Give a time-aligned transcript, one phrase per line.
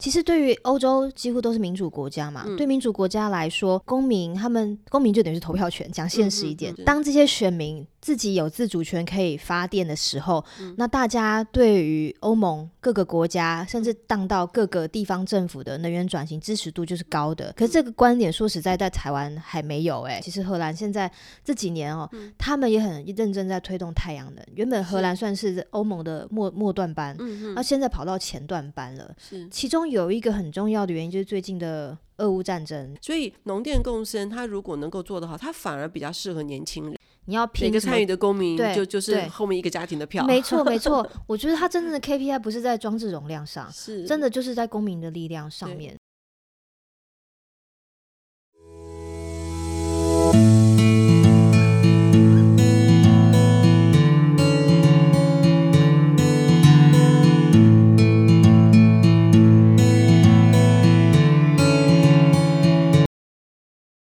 [0.00, 5.88] 其实对于欧洲几乎都是民主国家嘛，嗯、对民主国家来说，公民他们公民就等于是投票权。
[5.92, 17.52] 讲现实一点，当这些选民自己有自主权可以发电的时候，嗯、那大家对于欧盟各个国家，甚至当到各个地方政府的能源转型支持度就是高的。
[17.56, 20.20] 可是这个观点说实在，在台湾还没有哎、欸。
[20.20, 21.10] 其实荷兰现在
[21.44, 24.44] 这几年哦，嗯、他们也很认真在推动太阳能。
[24.54, 29.14] 原本荷兰算是欧盟的末末段班，那、嗯、现在跑到前段班了。
[29.18, 32.96] 是，其中有一个很重要的原因就是最近的俄乌战争。
[33.02, 36.96] 所以农电共生，它如果能够做得好，它反而比较适合年轻人。
[37.26, 40.26] 你要拼每个参与的公民，对就就是后面一个家庭的票。
[40.26, 41.08] 没错，没错。
[41.28, 45.96] 我觉得他真正的 KPI 不是在装置容量上，是真的就是在公民的力量上面。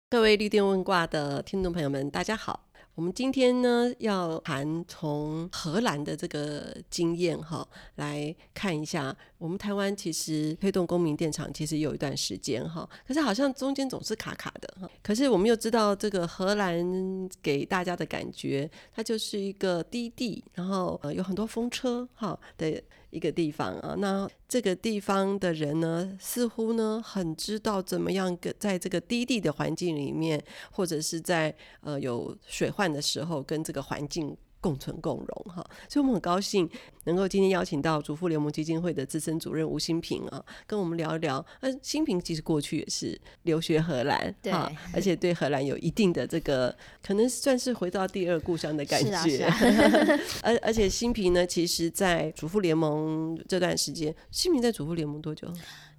[0.09, 2.66] 各位绿电问卦的听众朋友们，大家好。
[2.97, 7.67] 我们今天呢要谈从荷兰的这个经验哈，
[7.97, 14.89] 来看一下我们台湾其实推动公民电厂其实有一段时间哈，可是好像中间总是卡卡的哈。
[15.01, 22.81] 可是我们又知道这个荷兰给大家的感觉，它就是一个低地，然后呃有很多风车哈的。
[23.09, 34.35] 一个地方啊，那这个地方的人呢，似乎呢很知道怎么样跟在这个低地的环境里面，或者是在呃有水患的时候，跟这个环境。
[34.59, 36.69] 共存共荣哈，所以我们很高兴
[37.05, 41.45] 能够今天邀请到主妇联盟基金会的资深主任吴新平啊，跟我们聊一聊。
[41.61, 44.51] 呃，新平其实过去也是留学荷兰，对，
[44.93, 49.45] 而且对荷兰有一定的这个，可能算是回到第二故乡的感觉。
[50.41, 55.47] 而而且新平呢，其实在主妇联盟这段时间，新平在主妇联盟多久？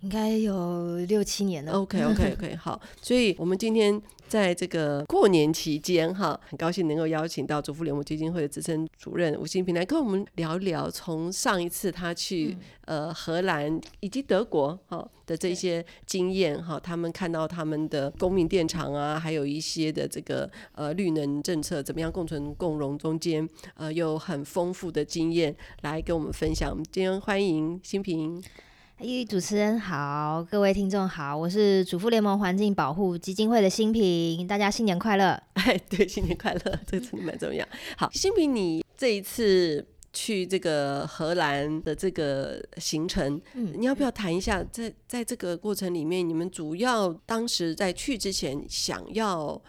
[0.00, 1.72] 应该有六七年了。
[1.72, 4.00] OK OK OK，好，所以我们今天。
[4.29, 26.71] 在这个过年期间，哈，很高兴能够邀请到主妇联盟基金会的资深主任吴新平来跟我们聊一聊，从上一次他去、嗯、呃荷兰以及德国哈的这些经验哈，他们看到他们的公民电厂啊，还有一些的这个呃绿能政策怎么样共存共荣，中间呃有很丰富的经验来跟我们分享。
[26.71, 28.43] 我们今天欢迎欣屏。
[29.00, 35.41] 咦，主持人好，各位听众好，我是主妇联盟环境保护基金会的新平，大家新年快乐！
[35.53, 37.64] 哎， 对，新年快乐，这个真的蛮重要。
[37.97, 49.62] 好，新平，你这一次去这个荷兰的这个行程，嗯，你要不要谈一下在，在在这个过程里面，你们主要当时在去之前想要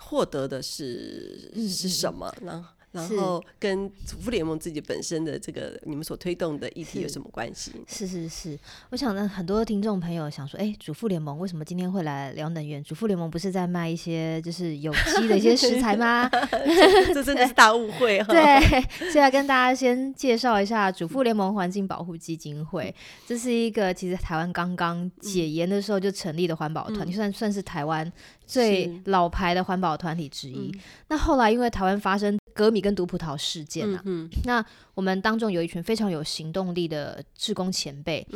[0.00, 2.66] 获得的是是什么呢？
[2.92, 7.72] 然后跟主妇联盟自己本身的这个你们所推动的议题有什么关系？
[7.88, 8.58] 是是是，
[8.90, 12.82] 我想呢，很多听众朋友想说，哎，主妇联盟为什么今天会来聊能源？
[12.84, 16.28] 主妇联盟不是在卖一些就是有机的一些食材吗？
[16.28, 18.32] 这， 这真的是大误会哈。
[18.32, 18.80] 对，
[19.10, 22.94] 现在跟大家先介绍一下主妇联盟环境保护基金会，
[23.26, 28.12] 这是一个其实台湾刚刚解严的时候就成立的环保团，就、嗯、算算是台湾
[28.46, 30.70] 最老牌的环保团体之一。
[30.74, 34.64] 嗯、那后来因为台湾发生鎘米跟毒葡萄事件啊，嗯、那
[34.94, 38.26] 我们当中有一群非常有行动力的志工前辈，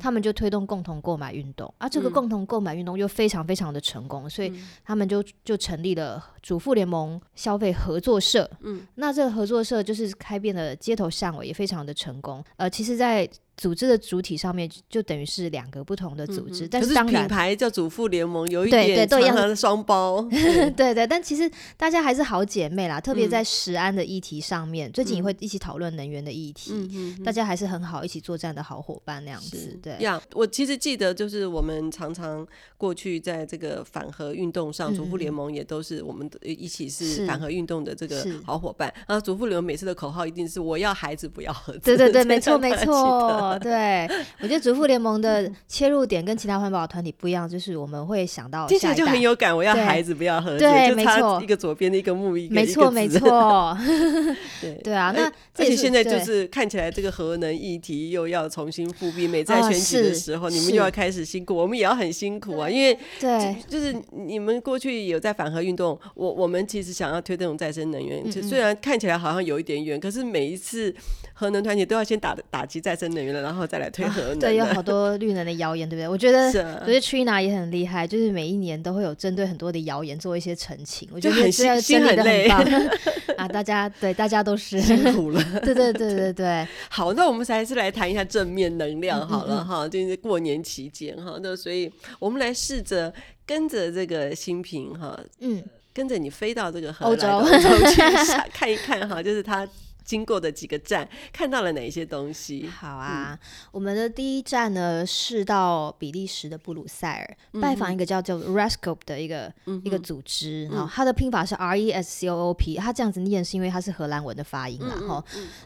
[0.00, 4.52] 他们就推动共同购买运动，而、啊、这个共同购买运动又非常非常的成功，嗯、所以
[4.84, 8.50] 他们就就成立了主妇联盟消费合作社。
[8.60, 12.42] 嗯，那这个合作社就是开遍了街头巷尾，也非常的成功。
[12.56, 20.20] 呃，其实，在组织的主体上面就等于是两个不同的组织，嗯、但是当然是品牌叫主妇联盟，有一点常常的双包，
[20.76, 21.06] 对对。
[21.06, 29.56] 但其实大家还是好姐妹啦，特别在食安的议题上面，嗯、最近也会一起讨论能源的议题，嗯、大家还是很好一起作战的好伙伴那样子。
[29.58, 32.46] 是对呀，我其实记得就是我们常常
[32.76, 38.92] 过去在这个反核运动上，主妇联盟也都是我们一起是反核运动的这个好伙伴。
[39.08, 43.45] 然后主妇联盟每次的口号一定是我要孩子不要核子，对对对， 没错没错。
[43.50, 44.08] 哦，对，
[44.40, 49.56] 我觉得主妇联盟的切入点跟其他环保团体不一样，就是我们会想到听起来就很有感。
[49.56, 53.76] 我要孩子不要核子，对，没错，一个左边的一个木，一个没错，没错
[54.60, 55.12] 对对啊。
[55.16, 55.24] 那
[55.58, 70.94] 而且现在就是看起来这个核能议题又要重新复辟，每在选举的时候，你们又要开始辛苦，我们也要很辛苦啊，因为对，就是你们过去有在反核运动，我我们其实想要推动再生能源，虽然看起来好像有一点远，可是每一次
[71.38, 73.34] 核能团体都要先打打击再生能源。
[73.34, 74.38] 了，然后再来推核能。
[74.38, 76.08] 对，有好多绿能的谣言，对不对？
[76.08, 81.06] 我觉得，我觉得 Trina 也很厉害，就是每一年都会有针对很多的谣言做一些澄清。
[81.12, 82.48] 我觉得很心心很累
[83.36, 83.46] 啊！
[83.46, 85.44] 大家对大家都是辛苦了。
[85.62, 86.66] 对对对对对。
[86.88, 93.12] 好，那我们还是来谈一下正面能量好了哈，就是过年期间哈，那所以我们来试着
[93.44, 95.62] 跟着这个新品哈，嗯，
[95.92, 98.00] 跟着你飞到这个荷兰欧洲去
[98.54, 99.68] 看一看哈，就是他。
[100.06, 102.66] 经过的几个站，看到了哪些东西？
[102.68, 103.38] 好啊，嗯、
[103.72, 110.66] 我们的第一站呢是到比利时的布鲁塞尔，嗯、拜访一个叫做 RESCOP 的一个、嗯、一个组织。
[110.66, 114.78] 然后它的拼法是 R E S C O O P，它这样子念是因为它是荷兰文的发音。
[114.80, 115.22] 然后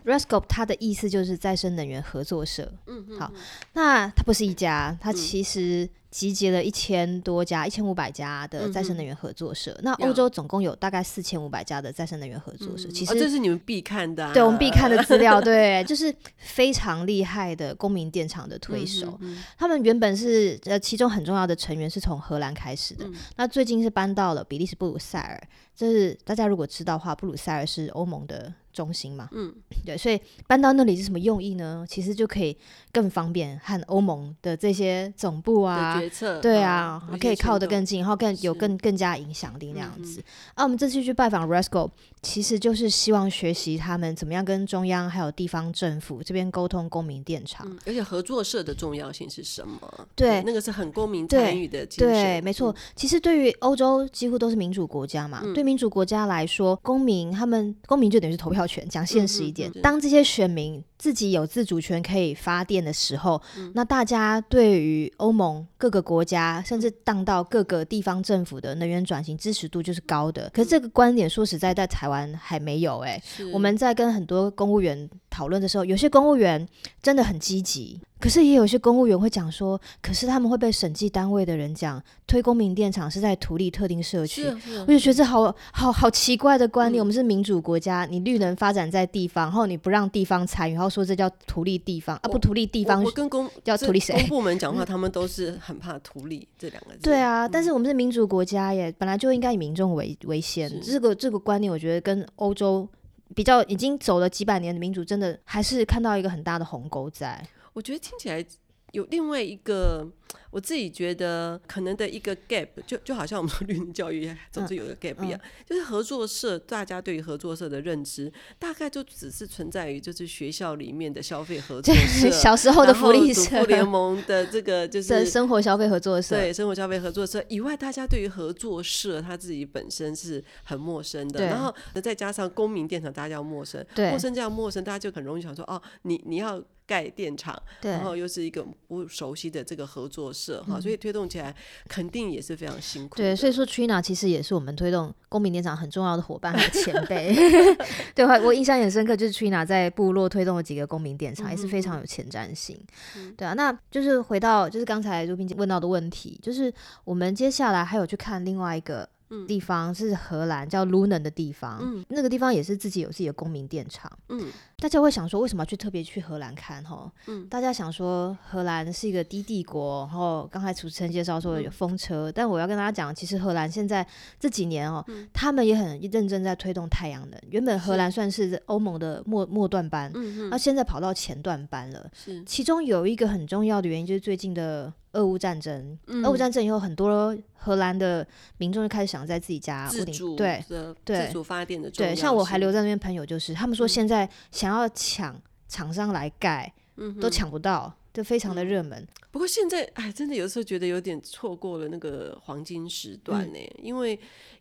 [0.06, 2.72] RESCOP 它的意思就是再生能源合作社。
[2.86, 3.32] 嗯哼好，
[3.74, 5.90] 那它不是一家，它其实、嗯。
[6.10, 9.70] 集结了一千多家、一千五百家的再生能源合作社。
[9.78, 12.88] 嗯、那欧洲总共有大概四千五百家的再生能源合作社。
[12.88, 19.16] 嗯、其实、哦、这是你们必看的、啊，对我们必看的资料， 对，就是非常厉害的公民电厂的推手。
[19.20, 25.40] 嗯、他们原本是呃，其中很重要的成员是从荷兰开始的，嗯、那最近是搬到了比利时布鲁塞尔。
[25.76, 29.52] 就是大家如果知道的话，布鲁塞尔是欧盟的中心嘛，嗯，
[29.84, 31.84] 对，所以搬到那里是什么用意呢？
[31.88, 32.56] 其实就可以
[32.92, 40.20] 更方便和欧盟的这些总部啊，决策，对啊，嗯、可以靠得更近，然后更有更更加影响力那样子。
[40.20, 40.24] 嗯、
[40.54, 41.90] 啊，我们这次去拜访 RESCOP，
[42.22, 50.08] 其实就是希望学习他们怎么样跟中央还有地方政府这边沟通公民电厂，嗯，而且合作社的重要性是什么？
[50.14, 52.74] 对，那个是很公民参与的精神，对，对，没错。
[52.94, 55.64] 其实对于欧洲几乎都是民主国家嘛，嗯、对。
[55.64, 58.86] 民主国家来说，公民他们公民就等于是投票权。
[58.88, 70.50] 讲现实一点，当这些选民自己有自主权可以发电的时候，嗯、那大家对于欧盟各个国家，甚至当到各个地方政府的能源转型支持度就是高的。
[70.52, 73.44] 可是这个观点说实在，在台湾还没有哎、欸。
[73.46, 76.68] 我们在跟很多公务员讨论的时候，有些公务员
[77.02, 77.98] 真的很积极。
[78.20, 84.44] 可是也有些公务员会讲说，可是他们会被审计单位的人讲，推公民电厂是在图利特定社区，
[84.86, 87.00] 我就觉得这好好好奇怪的观念。
[87.00, 94.14] 嗯、我们是民主国家，你绿能发展在地方，然后你不让地方参与，然后说这叫图利地方啊，不图利地方，我跟公叫图利谁？
[94.20, 96.98] 公部门讲话，他们都是很怕图利这两个字。
[97.02, 100.70] 对啊，嗯、但是我们是民主国家耶，本来就应该以民众为为先。
[100.82, 102.86] 这个这个观念，我觉得跟欧洲
[103.34, 107.42] 比较已经走了几百年的民主，真的还是看到一个很大的鸿沟在。
[107.72, 108.44] 我觉得听起来
[108.92, 110.06] 有另外一个，
[110.50, 131.72] 我自己觉得可能的一个 gap，就就好像我们说 绿能教育总是有一个 gap 一样，嗯嗯、就是合作社，大家对于合作社的认知，大概就只是存在于就是学校里面的消费合作 社，小时候的福利社、联盟的这个 就是生活消费合作社，对，生活消费合作社以外，大家对于合作社他自己本身是很陌生的，然后
[132.02, 136.60] 再加上公民电厂，大家要陌生，对陌生这样陌生，大家就很容易想说，哦，你你要。
[136.90, 141.54] 盖电厂，对然后又是一个不熟悉的这个合作社哈，嗯、所以推动起来
[141.88, 143.16] 肯定也是非常辛苦。
[143.16, 147.34] 对，所以说 Trina 其实也是我们推动公民电厂很重要的伙伴和前辈。
[148.14, 152.80] 对，我印象也很深刻，就是 Trina 在部落推动了几个公民电厂，嗯、也是非常有前瞻性。
[153.16, 156.72] 嗯、对啊，那就是回到就是刚才如萍姐问到的问题，就是
[157.04, 159.08] 我们接下来还有去看另外一个。
[159.46, 164.10] 地方是荷兰叫 Lunen 的地方，嗯、那个地方也是自己有自己的公民电厂。
[164.28, 164.48] 嗯，
[164.78, 166.82] 大家会想说，为什么要去特别去荷兰看？
[166.82, 174.04] 哈，嗯，大家想说荷兰是一个低帝国，然后刚才主持人介绍说有风车，嗯、但我要跟大家讲，其实荷兰现在
[174.38, 177.40] 这几年哦，嗯、他们也很认真在推动太阳能。
[177.50, 180.12] 原本荷兰算是欧盟的末末段班，
[180.50, 182.10] 那现在跑到前段班了。
[182.12, 184.92] 是，其中有一个很重要的原因就是最近的。
[185.12, 188.26] 俄乌战争，嗯、俄乌战争以后，很多荷兰的
[188.58, 190.64] 民众就开始想在自己家屋顶，对
[191.04, 199.08] 对，自主发电的对，像我还留在那边朋友，就是他们说现在想要抢厂商来盖，嗯、都抢不到，就非常的热门、嗯。
[199.30, 204.18] 不过现在，哎，真的有时候觉得有点错过了那个黄金时段呢，嗯、因为。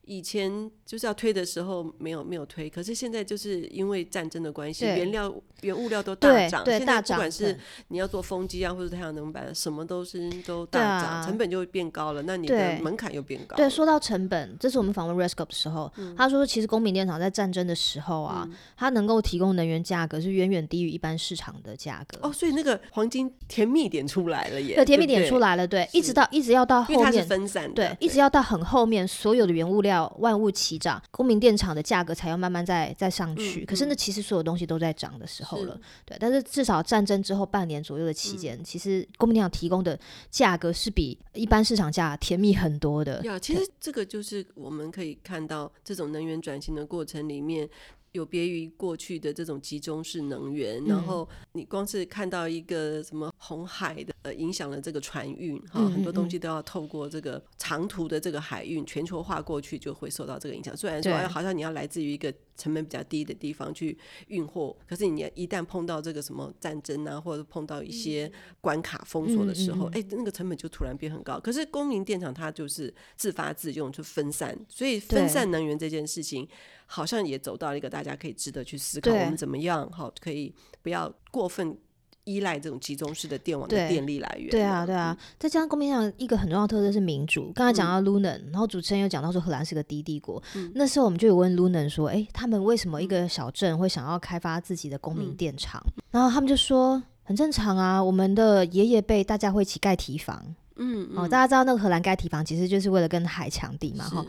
[0.09, 0.49] 以前
[0.87, 6.65] 就是要推的时候没有没有推，可是现在就是因为战争的关系，原料原物料都大涨。
[6.65, 7.55] 现在不管是
[7.89, 12.23] 你要做风机啊，或者太阳能板，什么都是都大涨，成本就会变高了。
[12.23, 13.55] 那你的门槛又变高。
[13.55, 22.17] 对，说到成本，这是我们访问 RESCOP 的时候，他说其实公民电厂在战争的时候啊，它能够提供能源价格是远远低于一般市场的价格。
[22.23, 24.73] 哦，所以那个黄金甜蜜点出来了耶！
[24.73, 29.98] 对，甜蜜点出来了，对，一直到一直要到后面，它是分散的，对，一直要到很后面，所有的原物料。
[30.19, 33.65] 万物齐涨，公民电厂的价格才要慢慢再再上去。
[33.65, 36.17] 可是那其实所有东西都在涨的时候了，对。
[36.19, 43.23] 但是至少战争之后半年左右的期间，嗯、其实公民电厂提供的价格是比一般市场价甜蜜很多的。
[43.23, 47.69] 呀，其实这个就是我们可以看到这种能源转型的过程里面。
[48.11, 60.75] 有别于过去的这种集中式能源，嗯、然后你光是看到一个什么红海的呃影响了这个船运哈，嗯、很多东西都要透过这个长途的这个海运全球化过去，就会受到这个影响。
[60.75, 63.97] 虽然说好像你要来自于一个成本比较低的地方去
[64.27, 71.39] 运货，可是你一旦碰到这个什么战争啊，或者碰到一些关卡封锁的时候，哎、那个成本就突然变很高。
[71.39, 76.47] 可是公民电厂它就是自发自用，就分散，所以分散能源这件事情。
[76.91, 81.77] 好像也走到了一个大家可以值得去思考，我们怎么样好可以不要过分
[82.23, 84.49] 依赖这种集中式的电网的电力来源。
[84.49, 85.15] 对啊，对啊。
[85.37, 87.51] 再加上公民上一个很重要的特色是民主。
[87.53, 90.41] 刚才讲到 Lunan，、嗯、然后主持人又讲到说荷兰是个低帝国。
[90.55, 95.79] 嗯、那时候我们就有问 Lunan 说，哎，他们为什么一个小镇会想要开发自己的公民电厂？
[95.97, 100.55] 嗯、然后他们就说很正常啊，我们的爷爷辈大家会一起盖堤防。
[100.79, 101.17] 嗯，嗯。
[101.17, 104.25] 哦，大家知道那个荷兰盖提防其实就是为了跟海抢地嘛，哈。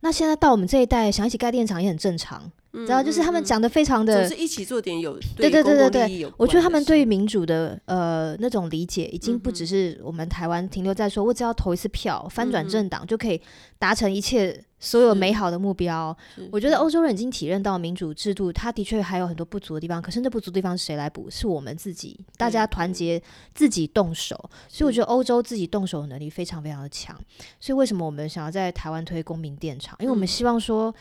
[0.00, 13.40] 那现在到我们这一代，想一起盖电厂也很正常，嗯、知道就是他们讲的非常的，总是一起做点有对对对对对，我觉得他们对于民主的呃那种理解，已经不只是我们台湾停留在说，我只要投一次票，翻转政党就可以
[13.78, 14.64] 达成一切。
[14.84, 16.16] 所有美好的目标，
[16.50, 20.02] 我觉得欧洲人已经体认到民主制度，它的确还有很多不足的地方。
[20.02, 21.30] 可是那不足的地方谁来补？
[21.30, 23.22] 是我们自己，大家团结
[23.54, 24.34] 自己动手。
[24.66, 27.16] 所以我觉得欧洲自己动手的能力非常非常的强。
[27.60, 29.96] 所以为什么我们想要在台湾推公民电厂？
[30.00, 30.92] 因为我们希望说。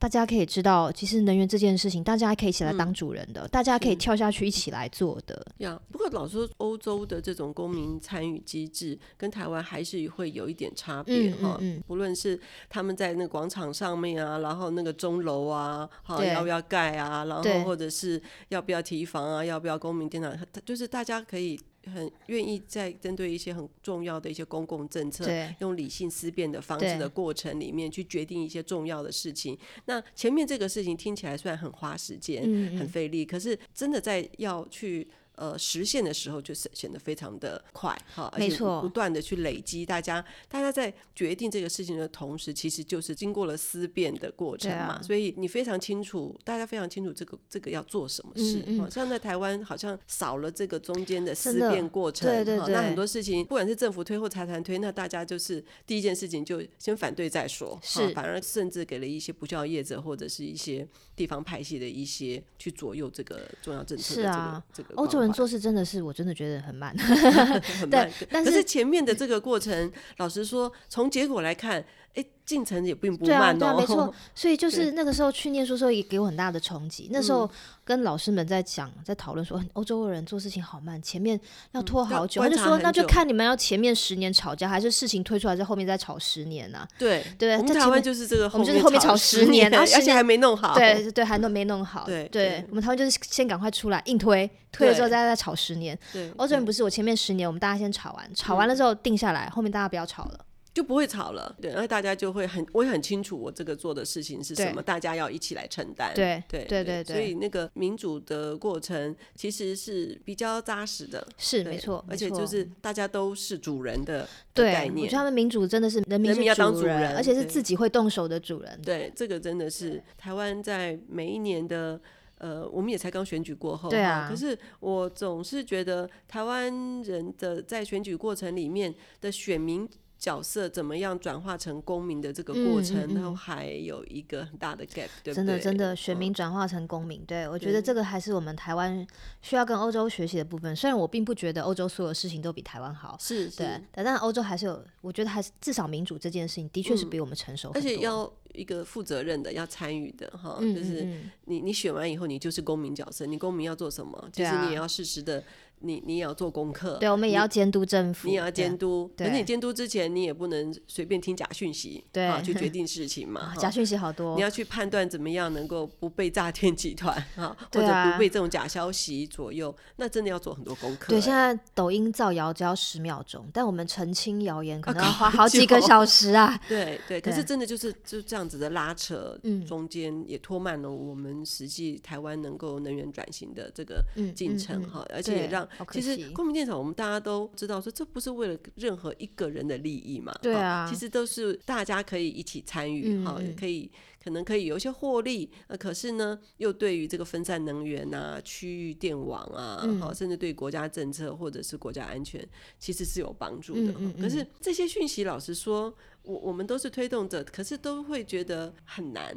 [0.00, 5.46] 大家可以知道，其实能源这件事情，大家可以一起来当主人的，嗯、大家可以跳下去一起来做的。
[5.58, 11.58] 呀，不过老实说，欧洲的这种公民参与机制跟台湾还是会有一点差别哈。
[11.60, 12.40] 嗯，嗯，嗯，不论是
[12.70, 20.32] 他们在那个广场上面啊，然后那个钟楼啊，好要不要盖啊，然后或者是要不要提防啊，要不要公民电脑，
[20.64, 21.60] 就是大家可以。
[21.86, 25.24] 很愿意在针对一些很重要的一些公共政策，
[25.60, 29.56] 用理性思辨的方式的过程里面去决定一些重要的事情。
[29.86, 35.08] 那前面这个事情听起来虽然很花时间、嗯嗯很费力，可是真的在要去。
[35.40, 48.62] 呃，实现的时候就是显得非常的快哈，没错，而且不断的去累积，大家大家在决定这个事情的同时，其实就是经过了思辨的过程嘛，啊、所以你非常清楚，大家非常清楚这个这个要做什么事。
[48.66, 65.29] 嗯嗯、像在台湾好像少了这个中间的思辨过程，对对对，那很多事情不管是政府推或财团推，那大家就是第一件事情就先反对再说，是，反而甚至给了一些不肖业者或者是一些地方派系的一些去左右这个重要政策的这个、啊、这个欧洲人。
[65.32, 68.10] 做事真的是，我真的觉得很慢， 很慢。
[68.30, 71.84] 但是，可是前面的这个过程，老实说，从结果来看。
[72.14, 73.58] 哎，进程也并不慢哦。
[73.58, 74.12] 对啊，对啊，没错。
[74.34, 77.08] 所以就是那个时候去念书时候，也给我很大的冲击。
[77.12, 77.48] 那时候
[77.84, 81.38] 跟老师们在讲，在讨论说，欧洲人做事情好慢，前面
[81.70, 82.42] 要拖好久。
[82.42, 86.84] 他就说，那就看你们要前面十年吵架，还是事情推出来在后面再吵十年呢？
[86.98, 90.74] 对对，我们台湾就是这个，我们就是后面吵十年， 而且还没弄好。
[90.74, 92.04] 对对，还都没弄好。
[92.04, 95.96] 对对，我们台湾就是先赶快出来硬推，推了之后再再吵十年。
[96.12, 100.40] 对，欧洲人不是，我前面十年我们大家先吵完，吵完了之后定下来，后面大家不要吵了。
[100.72, 122.00] 就不会吵了，对，然后大家就会很，我也很清楚我这个做的事情是什么，大家要一起来承担，对对对对，所以那个民主的过程其实是比较扎实的，是没错，而且就是大家都是主人的概念，对，我觉得他们民主真的是人民，要当主人，而且是自己会动手的主人，对，这个真的是台湾在每一年的
[122.38, 129.88] 呃，我们也才刚选举过后，对啊，可是我总是觉得台湾人的在选举过程里面的选民。
[130.20, 135.34] 角色怎么样转化成公民的这个过程，然后、还有一个很大的 gap，对不对？
[135.34, 139.04] 真的，真的，选民转化成公民，嗯、对，我觉得这个还是我们台湾
[139.40, 140.76] 需要跟欧洲学习的部分。
[140.76, 151.06] 虽然我并不觉得欧洲所有事情都比台湾好，是，对，是但但欧洲还是有，我觉得还是至少民主这件事情的确是比我们成熟、嗯，而且要一个负责任的，要参与的，哈，就是
[151.46, 155.42] 你你选完以后，你就是公民角色，你公民要做什么，其实你也要适时的。
[155.82, 159.10] 你你也要做功课，对，我们也要监督政府，你，你也要监督。
[159.16, 163.54] 可是你监督之前，你也不能随便听假讯息，对啊，去决 定事情嘛。
[163.56, 171.08] 假讯息好多，你要去判断怎么样能够不被诈骗集团啊， 或者不被这种假消息左右，那真的要做很多功课。
[171.08, 176.60] 对，现在抖音造谣只要十秒钟，但我们澄清谣言可能要花好几个小时啊。
[176.68, 184.04] 对对，可是真的就是就这样子的拉扯，中间也拖慢了我们实际台湾能够能源转型的这个
[184.36, 185.66] 进程哈，而且也让。
[185.92, 190.32] 其实公民电厂，我们大家都知道，说这不是为了任何一个人的利益嘛？
[190.42, 193.90] 对啊，其实都是大家可以一起参与，哈、嗯，可以
[194.22, 195.50] 可能可以有一些获利。
[195.66, 202.46] 呃，可是呢，又对于这个分散能源啊、区域电网啊，好、嗯，甚至对国家政策或者是国家安全，
[202.78, 203.92] 其实是有帮助的。
[203.92, 209.34] 嗯嗯嗯，可是这些讯息，老实说，我我们都是推动者，可是都会觉得很难。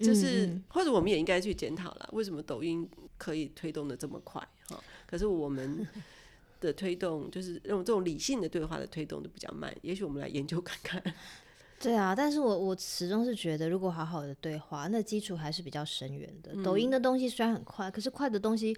[0.00, 4.48] 就是或者我们也应该去检讨了，为什么抖音可以推动的这么快哈？
[5.08, 5.86] 可是我们
[6.60, 11.02] 的推动 就是用这种理性的对话的推动的比较慢，也许我们来研究看看。
[11.80, 16.50] 对啊，但是我我始终是觉得，如果好好的对话，那基础还是比较深远的。
[16.54, 18.76] 嗯、抖音的东西虽然很快，可是快的东西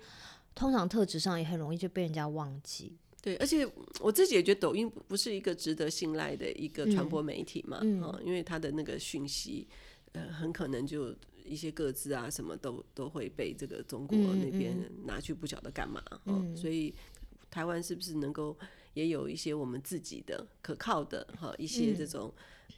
[0.54, 2.92] 通常特质上也很容易就被人家忘记。
[3.22, 3.66] 对，而且
[4.00, 9.66] 我自己也觉得抖音不是一个值得信赖的一个传播媒体嘛，嗯，嗯因为它的那个讯息，
[10.12, 11.14] 呃，很可能就
[11.50, 16.94] 一些个资啊什么都都会被这个中国那边拿去不晓得干嘛，嗯，所以
[17.50, 18.56] 台湾是不是能够
[18.94, 22.32] 也有一些我们自己的可靠的哈一些这种。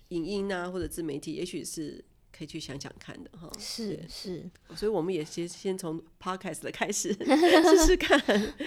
[0.08, 3.50] 影音啊，或者自媒体，也许是可以去想想看的哈。
[3.58, 4.44] 是是，
[4.76, 8.20] 所以我们也先先从 podcast 的开始 试试看。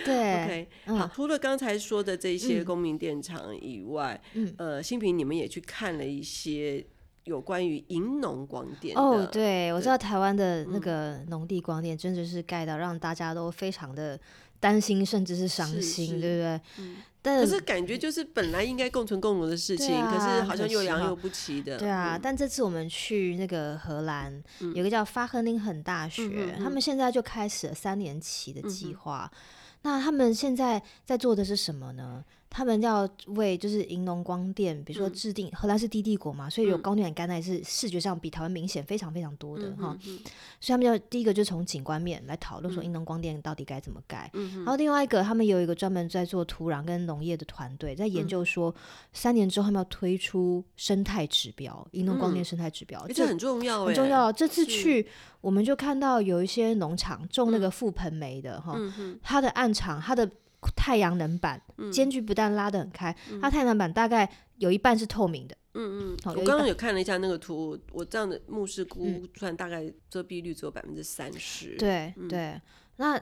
[0.03, 1.07] 对，OK，好。
[1.13, 6.83] 除了刚才说的这些公民电厂以外，嗯、呃，新平你们也去看了一些
[7.25, 9.01] 有关于银农光电的。
[9.01, 14.19] 哦，对，我知道台湾的那个农地光电真的是盖到让大家都非常的
[14.59, 16.61] 担心，甚至是伤心，对不对？
[16.79, 21.75] 嗯但可是感觉就是本来应该共存共荣的事情，啊、可是好像又良莠不齐的。
[21.75, 29.27] 对啊，嗯、但这次我们去那个荷兰，嗯、有个叫法赫宁肯大学，嗯、哼哼他们现在就开始了三年期的计划。
[29.33, 29.37] 嗯、
[29.81, 32.23] 那他们现在在做的是什么呢？
[32.55, 39.93] 他们要为就是银农光电，比如说制定，荷兰是低地国嘛，所以有高能感，那也是视觉上比台湾明显非常非常多的哈。
[40.61, 48.73] 所以他们要第一个就从景观面来讨论说银农光电到底该怎么盖，然后另外一个他们有一个专门在做土壤跟农业的团队在研究说，
[49.11, 54.31] 三年之后他们要推出生态指标，银农光电生态指标，这很重要，很重要。
[54.31, 55.05] 这次去
[55.41, 58.79] 我们就看到有一些农场种那个覆盆梅的哈，
[59.21, 60.31] 它的暗场它的。
[60.75, 65.55] 太阳能板间距不但拉得很开，嗯、它太阳能板大概有一半是透明的。
[65.77, 71.75] 嗯嗯，我刚刚有看了一下那个图，我这样的目视估算大概遮蔽率只有百分之三十。
[71.77, 72.59] 对对，
[72.95, 73.19] 那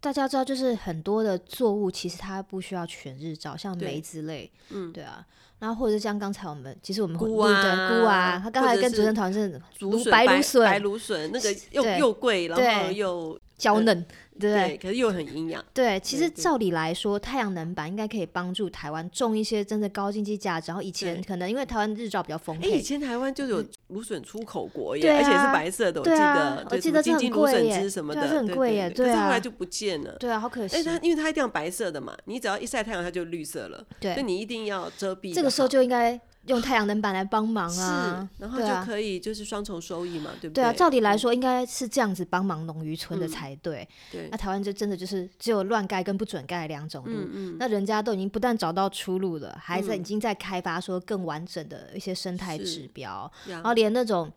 [0.00, 5.24] 大家知道，就是很多的作物其实它不需要全日照，像梅子类，嗯，对啊。
[5.58, 14.04] 然后或者是像刚才我们，其实我们菇啊菇啊，他刚才跟主持人讨论是白芦笋，白芦笋那个又又贵，然后又娇嫩。
[14.38, 15.64] 对，对，可是又很营养。
[15.72, 20.70] 对，其实照理来说，太阳能板应该可以帮助台湾种一些真的高经济价值。
[20.70, 30.76] 然后以前可能因为台湾日照比较丰沛，以前台湾就有芦笋出口国耶，而且是白色的，我记得，我记得金芦笋汁，什么的，很贵耶，对后来就不见了，对啊，好可惜。
[30.76, 35.34] 哎，它因为它一定要白色的嘛，你只要一晒太阳，它就绿色了，对，所以你一定要遮蔽。
[35.34, 36.20] 这个时候就应该。
[36.46, 40.62] 用太阳能板来帮忙啊，然后就可以就是双重收益嘛，对不对？
[40.62, 43.88] 对啊，照理来说应该是这样子帮忙农渔村的才对。
[44.10, 47.12] 对，那台湾就真的就是只有乱盖跟不准盖两种路。
[47.58, 54.28] 那人家都已经不但找到出路了，还在已经在开发说更完整的一些生态指标，然后连那种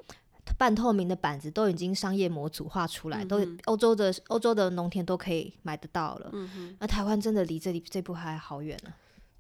[0.60, 6.32] 半透明的板子都已经商业模组化出来，都欧洲的欧洲的农田都可以买得到了。
[6.78, 8.92] 那台湾真的离这里这步还好远呢。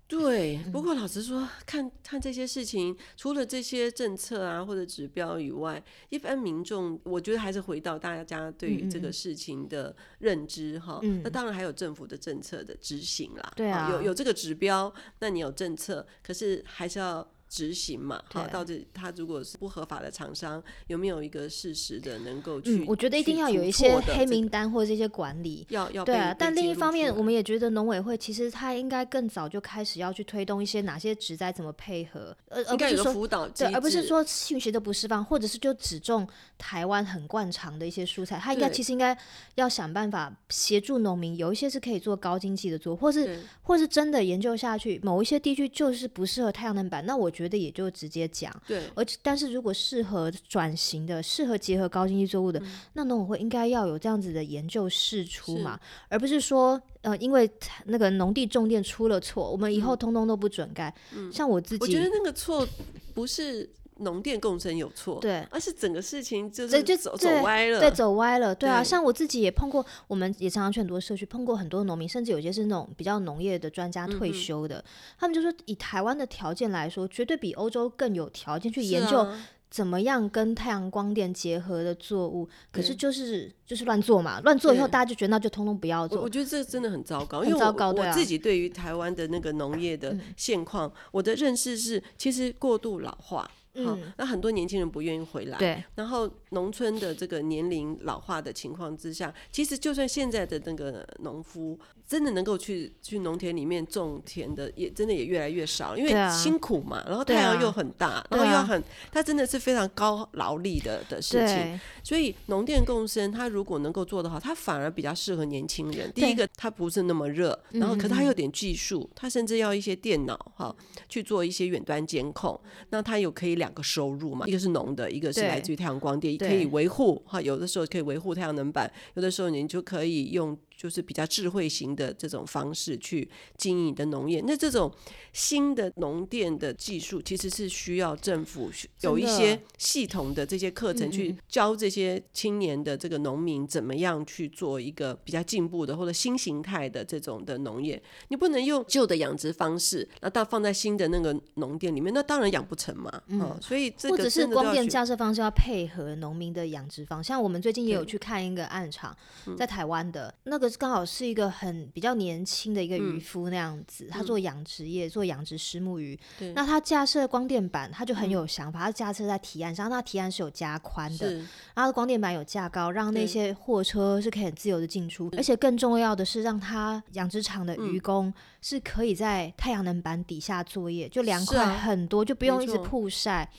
[0.07, 10.99] 对，不过老实说，看看这些事情，除了这些政策啊或者指标以外，一般民众，我觉得还是回到大家对于这个事情的认知哈。
[11.23, 13.53] 那当然还有政府的政策的执行啦。
[13.55, 17.27] 对啊，有有这个指标，那你有政策，可是还是要。
[17.55, 22.79] 执行嘛，好，到底他如果是不合法的厂商，有没有一个事实的能够去？
[22.79, 25.65] 嗯，我觉得一定要有一些黑名单或者这些管理。
[25.69, 39.17] 要要对啊，但另一方面，我们也觉得农委会其实他应该更早就开始要去推动一些哪些植栽怎么配合，而而不是说辅导，对，而不是说讯息都不释放，或者是就只种台湾很惯常的一些蔬菜，他应该其实应该
[39.53, 47.31] 要想办法协助农民，有一些是可以做高经济的做，或是或是真的研究下去，某一些地区就是不适合太阳能板，那我。
[47.35, 55.79] 觉得也就直接讲，对，而且但是如果适合转型的、适合结合高经济作物的，嗯、那农委会应该要有这样子的研究释出嘛，
[56.09, 57.49] 而不是说呃，因为
[57.85, 60.93] 那个农地种电出了错，我们以后通通都不准盖。
[61.15, 62.67] 嗯、像我自己，我觉得那个错
[63.13, 63.69] 不是。
[63.99, 68.83] 农电共生有错，对，而是整个事情就是就走走歪了，对，走歪了，对啊。
[68.83, 74.83] 像我自己也碰过，我们也常常去很多社区碰过很多农民，甚至有些是那种比较农业的专家退休的，
[75.17, 79.25] 他们就说以台湾的条件来说，绝对比欧洲更有条件去研究
[79.69, 82.47] 怎么样跟太阳光电结合的作物。
[82.73, 86.21] 可是就是就是乱做嘛，乱做以后大家就觉得那就通通不要做。
[86.21, 93.49] 我觉得这真的很糟糕，因为我我自己对于台湾的那个农业的现况，我的认识是其实过度老化。
[93.83, 95.57] 好，那很多年轻人不愿意回来。
[95.57, 95.83] 对。
[95.95, 111.79] 然后农村的这个年龄老化的情况之下，其实就算现在的那个农夫真的能够去去农田里面种田的，也真的也越来越少，因为辛苦嘛，然后太阳又很大，然后又很，它真的是非常高劳力的的事情。
[112.03, 116.11] 所以农电共生，它如果能够做得好，它反而比较适合年轻人。
[116.13, 120.75] 第一个，它不是那么热，然后可它有点技术，它甚至要一些电脑哈
[121.09, 122.59] 去做一些远端监控，
[122.91, 130.57] 那它有可以两个收入嘛，一个是农的，一个是来自于太阳光电，可以维护哈，有的时候可以维护太阳能板，有的时候你就可以用。
[130.77, 134.91] 就是比较智慧型的这种方式去经营你的农业，那这种
[135.31, 138.69] 新的农电的技术，其实是需要政府
[139.01, 148.01] 有一些系统的这些课程去教这些青年的这个农民怎么样去做一个比较进步的或者新形态的这种的农业。
[148.27, 153.09] 你不能用旧的养殖方式，那到放在新的那个农电里面，那当然养不成嘛。
[153.27, 157.29] 嗯，所以这个或者是光电架设方式要配合农民的养殖方式。
[157.29, 159.15] 像我们最近也有去看一个案场，
[159.57, 160.64] 在台湾的那个。
[160.71, 166.19] 刚好是一个很比较年轻的一个渔夫那样子，嗯、他做养殖业，做养殖石目鱼。
[166.53, 168.79] 那他架设光电板，他就很有想法。
[168.79, 175.29] 嗯、他架设在提案上，那提案是有加宽的，是然后光电板有架高，让那些货车是可以很自由的进出。
[175.37, 183.49] 而且更重要的是，让他养殖场的渔工是可以在太阳能板底下作业，就凉快很多，啊、就不用一直曝晒。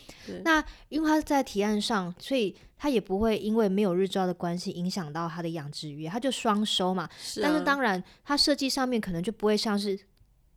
[0.44, 2.54] 那因为他是在提案上，所以。
[2.78, 7.08] 他也不会因为没有日照的关系影响到它的养殖鱼，它就双收嘛。
[7.18, 9.98] 是啊、但是当然，它设计上面可能就不会像是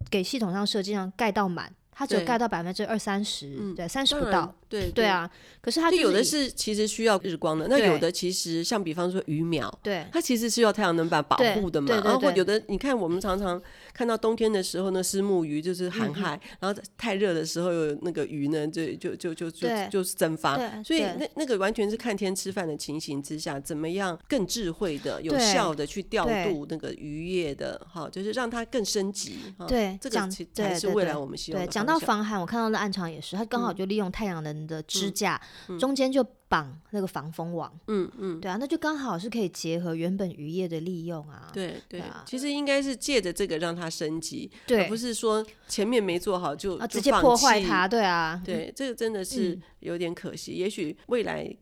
[0.10, 1.73] 给系统上设计上盖到满。
[1.91, 5.29] 它只有盖到百分之二三十，对，三十不到，对对啊。
[5.60, 11.93] 可是它有的是其实需要日光的，那有的其实像比方说鱼苗，对，它其实是要太阳能板保护的嘛。
[12.01, 13.62] 然后有的你看，我们常常
[13.99, 20.55] 看到冬天的时候，呢虱目鱼就是寒害，然后太热的时候，有那个鱼呢就就就就就就是蒸发。
[20.81, 29.35] 所以那那个完全是看天吃饭的情形之下，怎么样更智慧的、有效的去调度那个渔业的，哈，就是让它更升级。
[29.67, 30.17] 对，这个
[30.53, 31.83] 才是未来我们希望的。
[31.83, 35.41] 到防寒，我看到那暗场也是，它刚好就利用太阳能的支架，
[35.77, 37.71] 中间就绑那个防风网。
[37.88, 41.49] 嗯嗯，嗯对啊，那就刚好是可以结合原本渔业的利用啊。
[41.53, 47.88] 对对，对啊、其实应该是借着这个让它升级，对而不是说前面没做好就，就直接破坏它。
[47.88, 50.53] 对啊，对，这个真的是有点可惜。
[50.53, 51.55] 嗯、也许未来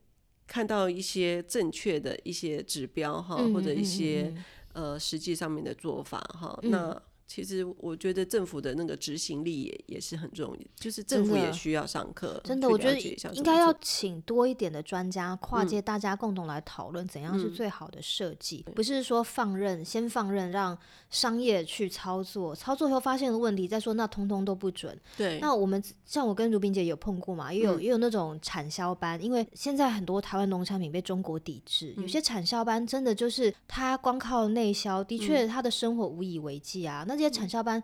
[0.48, 4.34] 看到一些正确的一些指标哈，嗯、或者一些、
[4.74, 7.02] 呃实际上面的做法哈，嗯、那。
[7.28, 12.40] 其实我觉得政府的那个执行力也也是很重要，就是政府也需要上课。
[12.46, 12.98] 真的，我觉得
[13.34, 20.78] 应该要请多一点的专家，跨界大家共同来讨论怎样是最好的设计，嗯、不是说放任，先放任让
[21.10, 24.98] 商业去操作，操作以后发现了问题再说，那通通都不准。
[25.18, 37.04] 对，那我们像我跟如冰姐有碰过嘛，也有、嗯、也有那种产销班，因为现在很多台湾农产品被中国抵制，嗯、有些产销班真的就是他光靠内销，的确他的生活无以为继啊。
[37.06, 37.82] 那这些产销班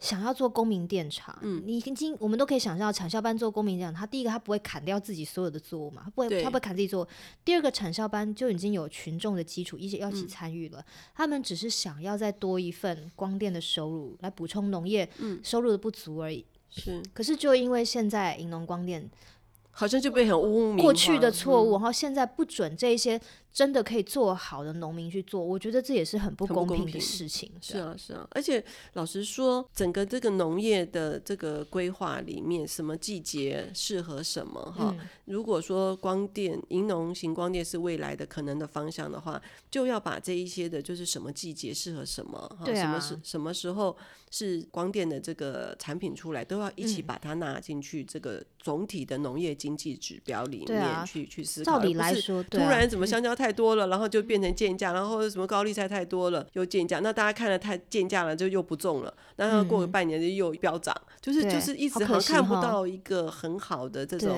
[0.00, 7.06] 想要做公民电厂，嗯，你已经我们都可以想象，产销班做公民电厂，他第一个他不会砍掉自己所有的作物嘛，他不会他不会砍自己作物。
[7.44, 10.84] 第二个产销班就已经有群众的基础，一些要一起参与了，嗯、
[11.16, 15.08] 他们只是想要再多一份光电的收入来补充农业
[15.42, 16.44] 收入的不足而已。
[16.70, 19.10] 是，可是就因为现在银农光电
[19.72, 23.20] 好像就被很污名，过去的错误，嗯、然后现在不准这一些。
[23.52, 27.50] 真的可以做好的农民去做，我觉得这也是很不公平的事情。
[27.60, 34.94] 是啊，是啊，而且老实说，整个这个农业的这个规划里面，什么季节适合什么哈？
[34.96, 42.66] 嗯、如果说光电、银农型光电是未来的可能的方向的话，就要把这一些的，就是什么季节适合什么哈？
[42.72, 43.96] 什么时什么时候
[44.30, 51.78] 是光电的这个产品出来，都要一起把它纳进去这个总体的农业经济指标里面去、啊、去思考。
[51.78, 64.36] 照理来说，突然怎么香蕉太太多了，然后就变成贱价，然后什么高丽菜太多了又贱价，那大家看了太贱价了，就又不种了，然后过个半年就又飙涨，嗯、就是就是一直好像看不到一个很好的这种。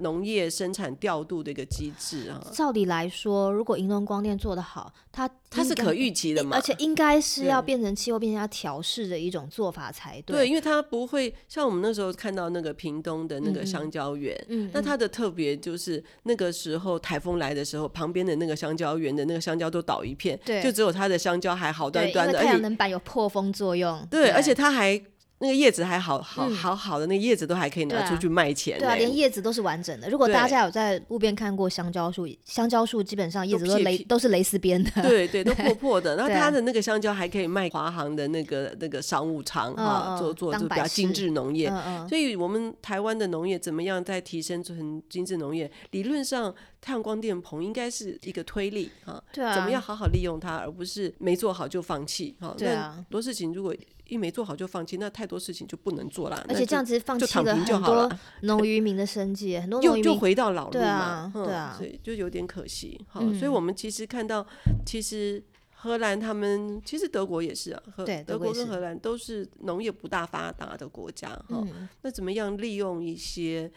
[0.00, 10.36] 农业生产调度的一个机制啊，照理来说，如果银龙光电做得好，它它是可预期的嘛，而且应该是要变成气候变迁要调试的一种做法才对。
[10.36, 25.00] 对，因为它不会像我们那时候看到那个屏东的那个香蕉园，嗯，嗯，那它的特别就是那个时候台风来的时候，旁边的那个香蕉园的那个香蕉都倒一片，对，就只有它的香蕉还好端端的，太阳能板有破风作用，对，对，而且它还。
[25.40, 28.78] 那个叶子还好好好好的，那个叶子都还可以拿出去卖钱。
[28.78, 30.08] 对啊，连叶子都是完整的。
[30.10, 36.14] 如果大家有在路边看过香蕉树，香蕉树基本上叶子都蕾都是蕾丝边的，对对，都破破的。
[36.20, 41.72] 然后它的那个香蕉还可以卖华航的那个那个商务舱啊，做做就比较精致农业。
[42.06, 45.70] 所以我们台湾的农业怎么样在提升成精致农业？
[45.92, 52.54] 理论上，太阳光电棚应该是一个推力啊，对啊，怎么样好好利用它，而不是没做好就放弃哈。
[52.58, 53.74] 那很多事情如果
[54.10, 56.44] 一没做好就放弃，那太多事情就不能做了。
[56.48, 58.10] 而且这样子放弃了很多
[58.42, 60.80] 农渔民的生计，很多农又就回到老路嘛。
[60.80, 63.00] 对啊，对啊，所以就有点可惜。
[63.08, 64.44] 好，所以我们其实看到，
[64.84, 71.64] 其实荷兰他们，其实德国也是啊，对，德国跟荷兰都是农业不大发达的国家哈。
[72.02, 73.70] 那怎么样利用一些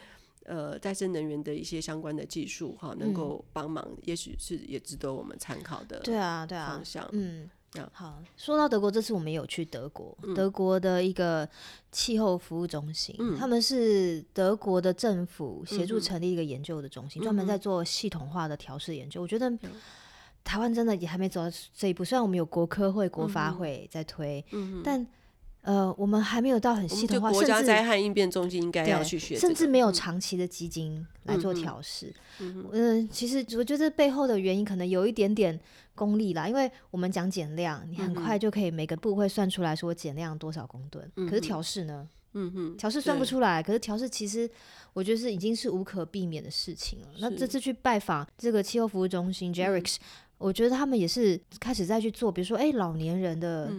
[0.46, 6.00] 呃再生能源的一些相关的技术哈，能够帮忙，也许是也值得我们参考的。
[6.00, 7.50] 对啊，对啊，方向，嗯。
[7.92, 11.48] 好，说到德国，这次我们有去德国，嗯、德国的一个
[11.92, 19.22] 气候服务中心，嗯、他们是德国的政府协助成立一个研究的中心，专、嗯、门在做系统化的调试研究。
[19.22, 19.52] 嗯、我觉得
[20.44, 25.06] 台湾真的也还没走到这一步，虽然我们有国科会、国发会在推，嗯、但。
[25.64, 32.14] 呃，我们还没有到很系统化，国家灾害应变中心应该要去学，甚至没有长期的基金来做调试。
[32.40, 35.58] 嗯，嗯，其实我觉得背后的原因可能有一点点
[35.96, 42.10] 功利啦，因为我们讲减量，你很快就可以每个部会算出来说减量多少公吨，嗯、可是调试呢？
[42.34, 43.64] 嗯哼，调试算不出来。
[43.64, 44.50] 可是调试其实
[44.92, 47.08] 我觉得是已经是无可避免的事情了。
[47.20, 50.00] 那这次去拜访这个气候服务中心 JERICS、嗯、
[50.40, 53.72] 我觉得他们也是开始在去做，比如说哎，老年人的。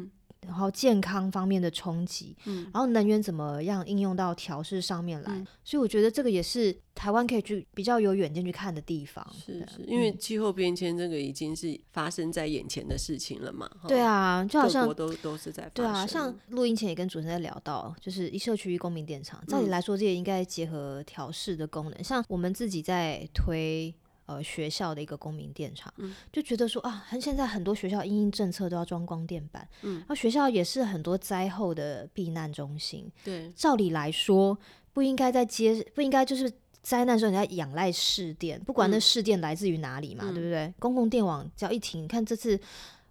[0.45, 9.27] 嗯然后健康方面的冲击，嗯，然后能源怎么样应用到调试上面来，嗯、所以我觉得这个也是台湾可以去比较有远见去看的地方。
[9.35, 13.69] 是是，因为气候变迁这个已经是发生在眼前的事情了嘛。
[13.89, 23.93] 对啊，就好像都都是在对啊，像录音前也跟主持人在聊到，就是一社区一公民电厂，照理来说这也应该结合调试的功能，嗯、像我们自己在推。
[24.27, 34.59] 呃，学校的一个公民电厂，嗯、就觉得说啊，很现在很多学校因应政策都要装光电板，嗯，那学校也是很多灾后的避难中心，对，照理来说
[34.93, 36.51] 不应该在接，不应该就是
[36.83, 40.73] 灾难时候你要仰赖市电，不管那市电来自于哪里嘛，嗯、对不对？
[40.79, 42.59] 公共电网只要一停，你看这次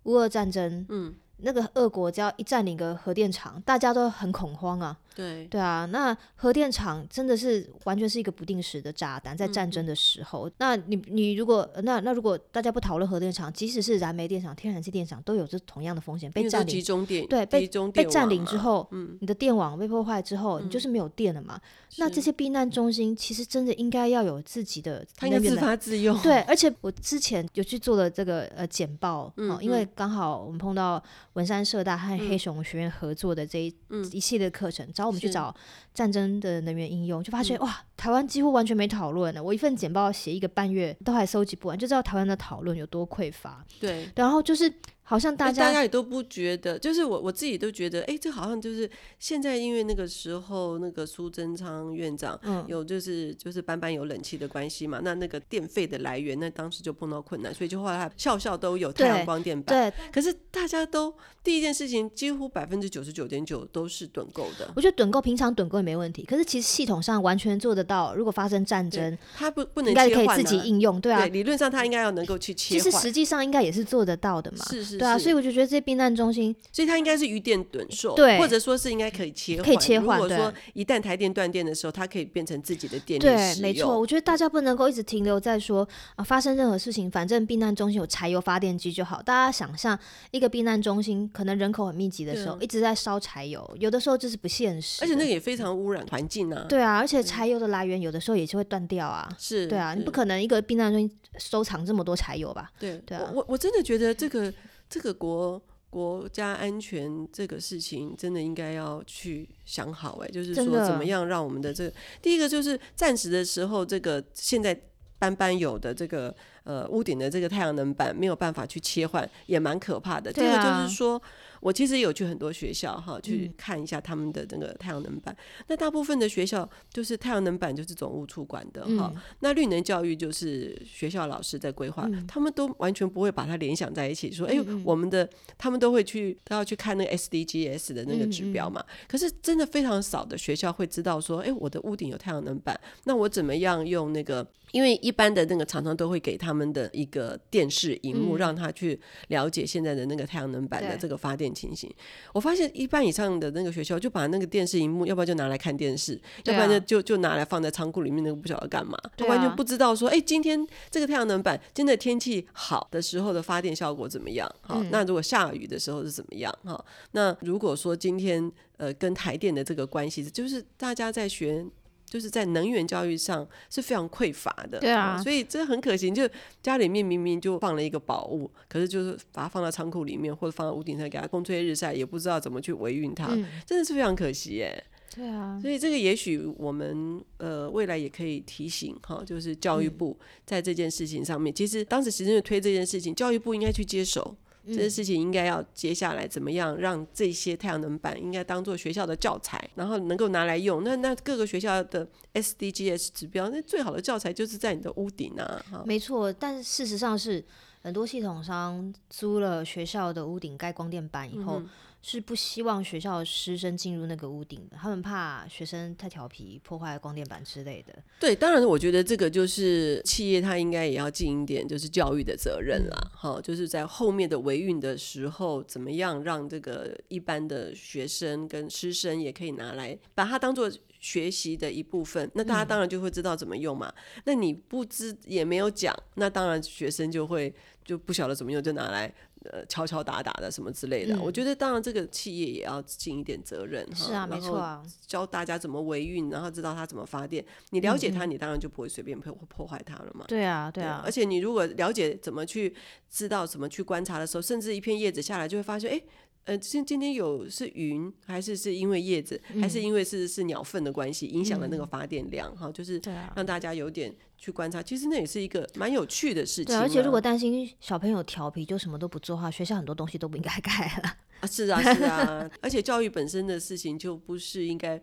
[0.03, 1.13] 乌俄战争，嗯。
[1.45, 4.97] 那个俄国只要一占领个核电厂，大家都很恐慌啊。
[5.15, 10.47] 对对啊，那核电厂真的是完全是一个不定时的炸弹，在战争的时候。
[10.49, 16.67] 嗯、那你你如果那那如果大家不讨论核电厂，即使是燃煤电厂、天然气电厂，都有这同样的风险被占领。
[16.67, 21.59] 集中电对被被占领之后，嗯、你的电网被破坏之后，嗯、你就是没有电了嘛。
[21.89, 26.17] 是那这些避难中心其实真的应该要有自己的，它应该自发自用。
[26.21, 31.01] 对，而且我之前有去做了这个呃简报，嗯嗯、因为刚好我们碰到。
[31.33, 35.53] 文山社大和黑熊学院合作的这一、嗯、一系列课程，找我们去找
[35.93, 39.43] 战争的能源应用，就发现、嗯、哇，台湾几乎完全没讨论呢。
[39.43, 43.65] 我一份简报写一个半月都还收集不完，就知道台湾的讨论有多匮乏。
[43.79, 44.73] 对，然后就是。
[45.13, 59.91] 好像大家大家也都不觉得，就是我我自己都觉得，哎，这好像就是现在，因为那个时候那个苏贞昌院长有就是就是班班有冷气的关系嘛，那那个电费的来源，那当时就碰到困难，所以就后来校校都有太阳光电板。
[59.91, 64.67] 对，可是大家都第一件事情，几乎百分之九十九点九都是趸购的。
[64.75, 72.83] 我觉得趸购平常趸购也没问题，可是其实系统上完全做得到，如果发生战争，它不不能应该可以自己应用，对啊，理论上它应该要能够去切换。
[72.83, 74.65] 其实实际上应该也是做得到的嘛。
[74.65, 75.02] 是是。
[75.03, 79.65] 对啊，所以我就觉得这些避难中心，所以它应该是余电趸售，对，或者说是应该可以切换。
[79.65, 80.19] 可以切换。
[80.19, 83.23] 如果说一旦台电断电的时候，它可以变成自己的电力。
[83.23, 83.99] 对，没错。
[83.99, 89.21] 我觉得大家不能够一直停留在说啊，发生任何事情，反正避难中心有柴油发电机就好。
[89.21, 89.97] 大家想象
[90.31, 95.03] 一个避难中心，可能人口很密集的时候，一直在烧柴油，有的时候这是不现实。
[95.03, 96.65] 而且那个也非常污染环境啊。
[96.69, 99.29] 对啊，而且柴油的来源有的时候也是会断掉啊。
[99.37, 99.67] 是。
[99.67, 102.71] 对啊，你不可能一个避难中心收藏这么多柴油吧？
[102.79, 103.29] 对对啊。
[103.33, 104.53] 我我真的觉得这个。
[104.93, 114.79] 这个国国家安全这个事情，真的应该要去想好哎，就是说怎么样让我们的这个第一个就是暂时的时候，这个现在
[115.17, 120.31] 班班有的这个呃屋顶的这个太阳能板没有办法去切换，也蛮可怕的。
[120.31, 121.19] 第二个就是说。
[121.63, 125.33] 我其实有去很多学校哈，去看一下他们的那个太阳能板。
[125.33, 129.09] 嗯、那大部分的学校就是太阳能板就是总务处管的哈。
[129.15, 138.83] 嗯、那绿能教育就是学校老师在规划，嗯、他们都完全不会把它联想在一起，说哎，我们的他们都会去都要去看那个 SDGs 的那个指标嘛。
[139.07, 144.45] 可是真的非常少的学校会知道说，哎，我的屋顶有太阳能板，那我怎么样用那个？
[144.71, 151.52] 因为一般的那个厂商都会给他们的一个电视荧幕，嗯、让他去了解现在的那个太阳能板的这个发电。
[151.53, 151.93] 情形。
[152.33, 164.49] 我发现一半以上的那个学校就把那个电视荧幕，要不然就拿来看电视，要不然就就就拿来放在仓库里面，那个不晓得干嘛，他完全不知道说，哎，今天这个太阳能板，今天的天气好的时候的发电效果怎么样？
[164.61, 166.53] 好，嗯、那如果下雨的时候是怎么样？
[166.63, 171.65] 哈，那如果说今天呃跟台电的这个关系，就是大家在学。
[172.13, 176.11] 就是在能源教育上是非常匮乏的，对啊，所以这很可惜。
[176.11, 176.29] 就
[176.61, 184.83] 家里面明明就放了一个宝物，可是就是把它放到仓库里面，或者放到屋顶上给它风吹日晒，也不知道怎么去维运它，嗯、真的是非常可惜耶。
[185.15, 194.37] 对啊，所以这个也许我们呃未来也可以提醒哈，就是教育部在这件事情上面，嗯、其实当时行政院推这件事情，教育部应该去接手。
[194.65, 200.83] 这些事情应该要接下来怎么样让这些太阳能板应该当做学校的教材，然后能够拿来用。
[200.83, 205.83] 那那各个学校的 SDGs 指标，那最好的教材就是在你的屋顶啊。
[205.85, 207.43] 没错，但事实上是
[207.81, 211.59] 很多系统商租了学校的屋顶盖光电板以后。
[211.59, 211.69] 嗯
[212.05, 217.93] 是不希望学校师生进入那个屋顶的，他们怕学生太调皮破坏光电板之类的。
[218.19, 233.87] 对，当然我觉得这个就是企业他应该也要尽一点就是教育的责任啦，哈、嗯，就是在后面的维运的时候，怎么样让这个一般的学生跟师生也可以拿来把它当做学习的一部分，那大家当然就会知道怎么用嘛。
[234.17, 237.53] 嗯、那你不知也没有讲，那当然学生就会
[237.85, 239.13] 就不晓得怎么用，就拿来。
[239.51, 243.95] 呃，敲敲打打的什么之类的，嗯、我觉得当然这个企业也要尽一点责任哈。
[243.95, 244.83] 是啊，没错啊。
[245.05, 247.43] 教大家怎么维运，然后知道它怎么发电。
[247.71, 250.25] 你了解它，你当然就不会随便破破坏它了嘛。
[250.27, 251.01] 对啊，对啊。
[251.05, 252.73] 而且你如果了解怎么去
[253.09, 256.01] 知道怎么去观察的时候，甚至一片叶子下来，就会发现，哎。
[256.45, 262.53] 呃，今今天有是云，还是是因为叶子，嗯、还是因为是是鸟粪的关系，影响了那个发电量？
[262.55, 263.01] 哈、嗯，就是
[263.35, 264.83] 让大家有点去观察。
[264.83, 266.65] 其实那也是一个蛮有趣的事情。
[266.65, 271.17] 对，而且如果担心小朋友调皮就什么都不做的话，学校很多东西都不应该改了。
[271.39, 272.49] 啊，是啊，是啊。
[272.61, 275.01] 而且教育本身的事情就不是应该。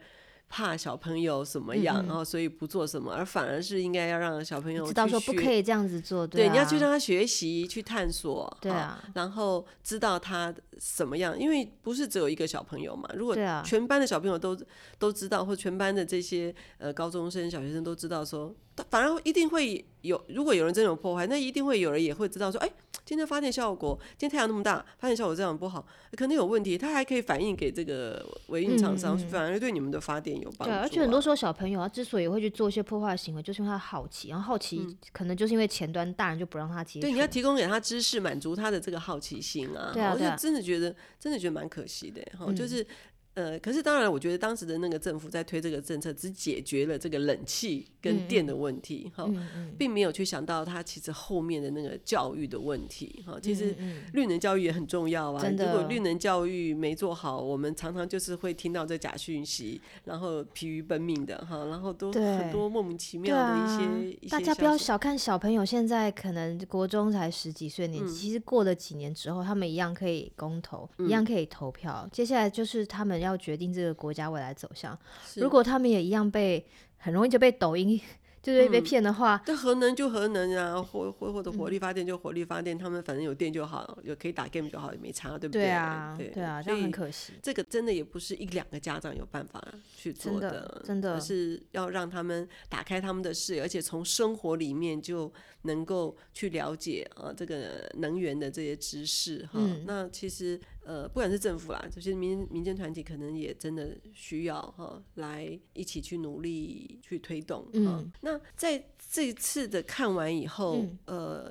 [0.51, 14.59] 怕小朋友什么样，然后、嗯、所以不做什么，而反而是应该要让小朋友知道说不可以这样子做，对，啊、对，你要去让他学习，去探索，对啊，然后知道他什么样，因为不是只有一个小朋友嘛，如果全班的小朋友都
[14.99, 18.53] 都知道，或全班的这些呃高中生、小学生都知道说，
[18.89, 22.73] 反而一定会有，如果有人真的有破坏，那一定会有人也会知道说，哎、欸。
[23.03, 25.85] 今天发电效果，今天太阳那么大，发电效果这样不好，
[26.17, 26.79] 可能有问题。
[26.79, 30.79] 它还可以反映给这个维运厂商，嗯、反而对你们的发电有帮助、啊。
[30.79, 37.07] 对，而且很多时候小朋友他之所以会去做一些破坏行为，就是因为他好奇，然后好奇可能就是因为前端大人就不让他接触。
[37.07, 39.91] 对，你要提供给他知识，满足他的这个好奇心啊。
[39.93, 42.87] 对啊，对啊，我就真的觉得，真的觉得蛮可惜的哈，就是。
[43.35, 53.75] 呃，可是当然，我觉得当时的那个政府在推这个政策，只解决了这个冷气跟电的问题，哈、嗯嗯，并没有去想到它其实后面的那个教育的问题，哈，其实
[54.13, 55.49] 绿能教育也很重要啊。
[55.49, 72.09] 如果绿能教育没做好，我们常常就是会听到这假讯息，然后疲于奔命的，哈，然后都很多莫名其妙的一些，啊、一些大家不要小看小朋友，现在可能国中才十几岁年纪，嗯、其实过了几年之后，他们一样可以公投，嗯、一样可以投票。
[72.11, 74.99] 接下来就是他们要决定这个国家未来走向。
[75.37, 78.01] 如果他们也一样被很容易就被抖音。
[78.43, 85.65] 就是被骗的话，这、嗯、核能就核能啊，或或或者火力发电就火力发电，嗯、他们反正有电就好，有可以打 game 就好，也没差，对不对？
[85.65, 87.35] 对啊，对，对啊，这样很可惜。
[87.43, 89.63] 这个真的也不是一两个家长有办法
[89.95, 95.31] 去做的，真的，真的，而是要让他们打开他们的视野，而且从生活里面就
[95.65, 99.61] 能够去了解啊，这个能源的这些知识哈。
[99.61, 100.59] 嗯、那其实。
[100.83, 107.69] 呃，不管是政府啦，这些民民间团体，可能也真的需要哈，来一起去努力去推动。
[107.75, 110.99] 嗯，那在这一次的看完以后，嗯、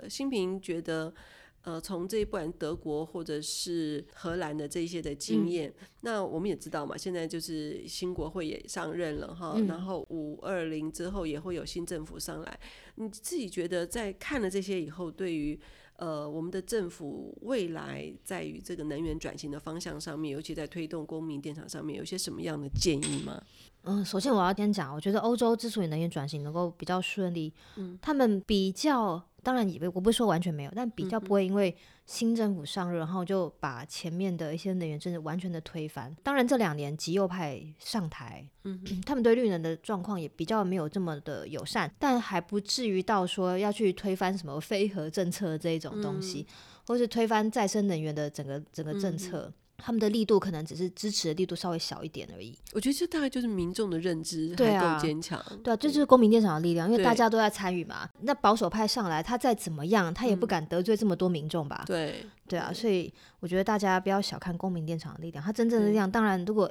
[0.01, 1.13] 呃，新平觉得，
[1.61, 12.59] 呃，从这一不管德国或者是荷兰的这些的经验，嗯、那我们也知道嘛，现在就是新国会也上任了哈，嗯、然后五二零之后也会有新政府上来，
[12.95, 15.59] 你自己觉得在看了这些以后，对于
[15.99, 23.41] 呃，我们的政府未来在于这个能源转型的方向上面，尤其在推动公民电厂上面，有些什么样的建议吗？
[23.83, 29.23] 嗯，首先我要先讲，我觉得欧洲之所以能源转型能够比较顺利，嗯，他们比较。
[29.43, 31.75] 当然，也我不是说完全没有，但比较不会因为
[32.05, 36.15] 新政府上任，然后就把前面的一些能源政策完全的推翻。
[36.23, 46.45] 当然，这两年极右派上台，嗯，他们对绿能的状况也比较没有这么的友善，但还不至于到说要去推翻什么非核政策这一种东西，
[46.85, 49.53] 或是推翻再生能源的整个整个政策。
[49.81, 52.57] 他们的力度可能只是支持的力度稍微小一点而已。
[52.73, 55.43] 我觉得这大概就是民众的认知还够坚强。
[55.63, 58.07] 对啊，这就是公民电厂的力量，因为大家都在参与嘛。
[58.21, 61.83] 那保守派上来，他再怎么样，他也不敢得罪这么多民众吧？
[61.87, 66.69] 对，对啊，所以我觉得大家不要小看公民电厂的力量，它真正的力量，当然如果。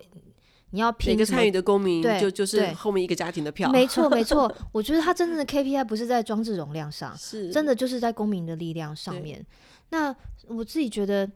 [0.71, 3.71] 你要拼每个参与的公民，对，就就是后面一个家庭的票。
[3.73, 4.55] 没错，没错。
[4.71, 9.43] 我觉得他真正的 KPI 不是在装置容量上，是真的就是在公民的力量上面。
[9.91, 10.15] 那
[10.47, 11.31] 我自己觉得，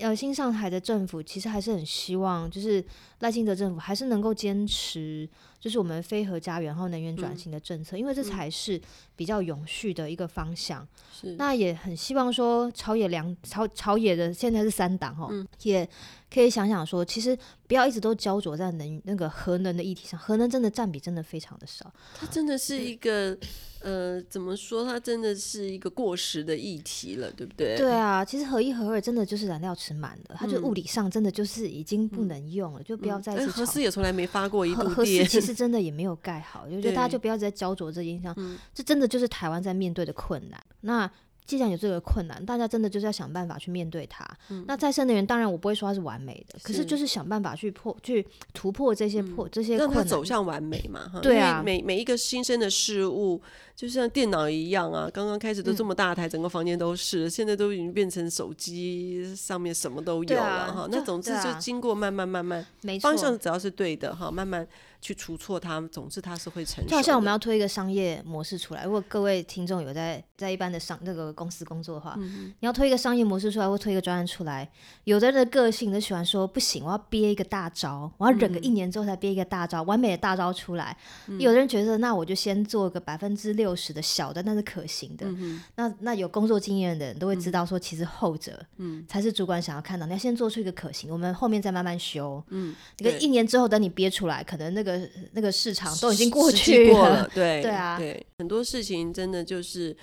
[0.00, 2.84] 呃，新上台的政府其实还是很希望，就是
[3.20, 5.28] 赖清德政府还是能够坚持，
[5.58, 8.80] 就是我们非核家园后能源转型的政策，嗯，因为这才是
[9.16, 10.86] 比较永续的一个方向。
[11.12, 15.88] 是，那也很希望说朝野两朝朝野的现在是三党哦，嗯，也。
[16.32, 17.36] 可以想想说，其实
[17.66, 21.92] 不要一直都焦灼在能那个核能的议题上，核能真的占比真的非常的少。
[22.14, 23.36] 它真的是一个，
[23.80, 24.84] 呃，怎么说？
[24.84, 27.76] 它真的是一个过时的议题了，对不对？
[27.76, 33.48] 对啊，其实合一、合二真的就是燃料池满了，它就物理上真的就是已经不能用了，嗯、就不要再去、嗯。
[33.52, 40.60] 核四也从来没发过一度电，核四其实真的也没有盖好，就觉得大家就不要再焦灼这件事上，这真的就是台湾在面对的困难。
[40.80, 41.10] 那。
[41.50, 44.24] 既然有这个困难，大家真的就是要想办法去面对它。
[44.50, 48.24] 嗯、那再生能源，当然我不会说它是完美的，是可是就是想办法去破、去
[48.54, 51.10] 突破这些破、嗯、这些困难，让它走向完美嘛。
[51.20, 53.42] 对啊，每每一个新生的事物，
[53.74, 60.88] 就像电脑一样啊，刚刚开始都这么大台，嗯、整个房间都是，现在都已经变成手机上面什么都有了哈、啊。
[60.88, 62.64] 那总之就经过慢慢慢慢，
[63.00, 64.64] 方向只要是对的哈，慢慢。
[65.00, 66.90] 去除错它，总之它是会成熟。
[66.90, 74.70] 就好像我们要推一个商业模式出来，如果各位听众有在在一般的商那个公司工作的话，嗯、你要推一个商业模式出来，或推一个专案出来，
[75.04, 80.94] 有的人的个性都喜欢说不行，我要憋一个大招，我要忍个一年之后才憋一个大招，嗯、完美的大招出来。
[81.28, 85.24] 嗯、有的人觉得那我就先做个百分之六十的小的，那是可行的。
[85.26, 90.04] 嗯、那那有工作经验的人都会知道说，其实后者嗯才是主管想要看到。
[90.04, 92.42] 你要先做出一个可行，我们后面再慢慢修。
[92.48, 94.89] 嗯，这个一年之后等你憋出来，可能那个。
[95.32, 99.96] 那个市场都已经过去过了， 对对啊，对，很多事情真的就是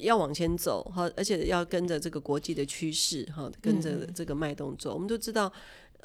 [0.00, 4.92] 要往前走哈，而且要跟着这个国际的趋势哈，跟着这个脉动走。
[4.92, 5.52] 嗯、我们都知道，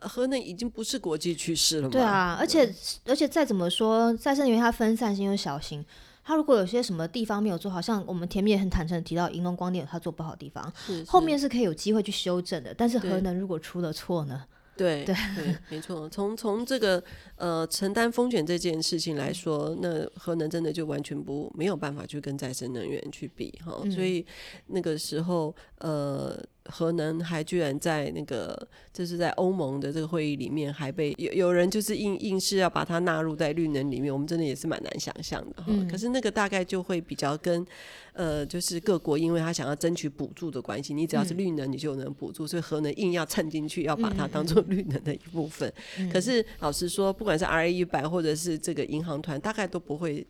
[0.02, 1.90] 核能已经不是国际趋势了嘛。
[1.90, 2.74] 对啊，而且
[3.06, 5.86] 而且再怎么说，再生能源它分散性又小型，
[6.24, 12.74] 它如果有些什么地方没有做好，像我们前面也很坦诚提到，银龙光电有它做不好的地方，是是后面是可以有机会去修正的。
[12.74, 14.44] 但是核能如果出了错呢？
[14.78, 16.08] 对对，对，没错。
[16.10, 17.04] 从从这个
[17.36, 23.80] 呃承担风险这件事情来说，那核能真的就完全不没有办法去跟再生能源去比哈。
[23.84, 24.26] 嗯、所以
[24.68, 26.42] 那个时候呃。
[26.70, 35.66] 核能还居然在那个，就是在欧盟的这个会议里面，还被有有人就是硬硬是要把它纳入在绿能里面，我们真的也是蛮难想象的哈。
[35.68, 37.66] 嗯、可是那个大概就会比较跟
[38.14, 45.72] 呃，就是各国因为他想要争取补助的关系，你只要是绿能，你就能补助，嗯、所以核能硬要蹭进去，要把它当做绿能的一部分。
[46.00, 50.26] 嗯、可是老实说，不管是 R A 一百或者是这个银行团，大概都不会。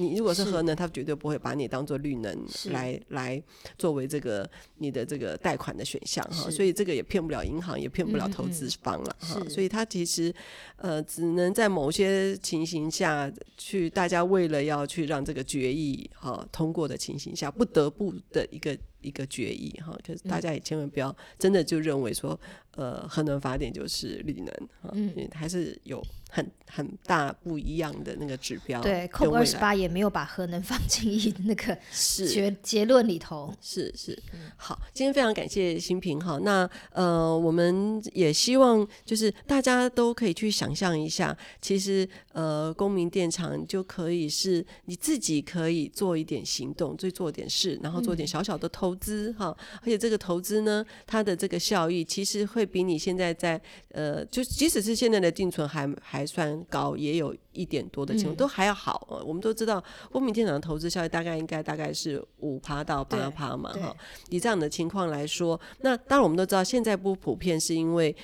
[0.00, 3.42] 你如果是核能，他绝对不会把你当做绿能来来
[3.76, 4.48] 作为这个
[4.78, 9.40] 你的这个贷款的选项哈，所以这个也骗不了银行，也骗不了投资方了哈。
[9.48, 10.34] 所以他其实
[10.76, 19.96] 呃，只能在某些情形下去，大家为了要去让这个决议哈通过的情形下，不得不的一个一个决议哈。
[20.06, 22.38] 可是大家也千万不要真的就认为说，
[22.76, 24.46] 呃，核能发电就是绿能
[24.82, 26.02] 哈，嗯，还是有。
[26.32, 32.28] 很很大不一样的那个指标，对，COP 二十八也没有把核能放进一那个是。
[32.28, 34.16] 结结论里头，是是，
[34.56, 53.60] 好，今天非常感谢新平哈，那呃，我们也希望就是大家都可以去想象一下，其实呃，公民电厂就可以是你自己可以做一点行动，就做点事，然后做点小小的投资哈，嗯、而且这个投资呢，它的这个效益其实会比你现在在
[53.90, 56.26] 呃，就即使是现在的定存还还。
[56.30, 59.20] 算高，也有一点多的情况，嗯、都还要好。
[59.26, 59.82] 我们都知道，
[60.12, 63.92] 公民电厂的投资效益大概应该大概是五趴到八趴嘛，哈。
[64.28, 68.14] 以这样的情况来说，那当然我们都知道，现在不普遍是因为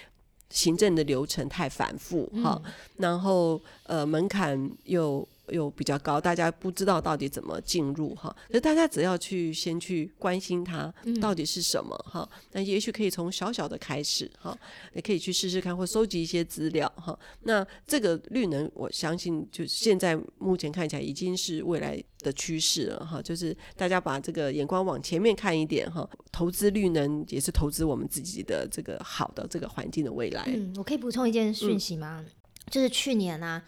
[0.50, 5.26] 行政的流程太繁复，哈、嗯，然后呃门槛又。
[5.48, 14.56] 又比较高，大家不知道到底怎么进入哈，所以大家只要去先去关心它到底是什么哈，那、嗯、也许可以从小小的开始哈，
[14.94, 17.18] 也可以去试试看或收集一些资料哈。
[17.42, 30.44] 那这个绿能，我相信就现在目前看起来已经是未来的趋势了哈，就是大家把这个眼光往前面看一点哈，投资绿能也是投资我们自己的这个好的这个环境的未来。
[30.46, 32.24] 嗯，我可以补充一件讯息吗？
[32.26, 32.32] 嗯、
[32.70, 33.62] 就是去年啊，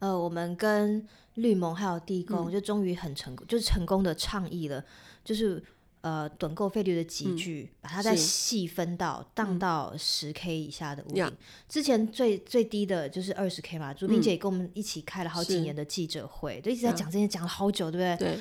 [0.00, 4.84] 呃，我们跟绿盟还有地宫，嗯、就终于很成功，就是成功的倡议了，
[5.24, 5.62] 就是
[6.00, 11.24] 呃短购费率的集聚，嗯、把它再细分到降到十 K 以下的屋顶。
[11.24, 11.36] 嗯、
[11.68, 18.34] 之前最最低的就是二十 K 嘛，朱冰姐也跟我们一起开了好几年的记者会，就一直在讲这些，讲了好久，对不对？
[18.34, 18.40] 对。